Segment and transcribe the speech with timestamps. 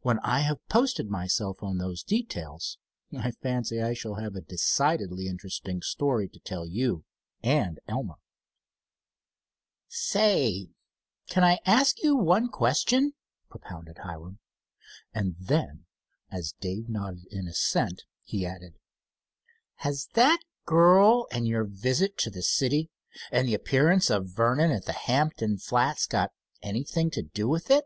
[0.00, 2.78] When I have posted myself on those details,
[3.14, 7.04] I fancy I shall have a decidedly interesting story to tell you
[7.42, 8.14] and Elmer."
[9.86, 10.70] "Say,
[11.28, 13.12] can I ask you one question?"
[13.50, 14.38] propounded Hiram,
[15.12, 15.84] and then,
[16.30, 18.78] as Dave nodded in assent, he added:
[19.80, 22.88] "Has that girl, and your visit to the city
[23.30, 26.32] and the appearance of Vernon at the Hampton Flats got
[26.62, 27.84] anything to do with it?"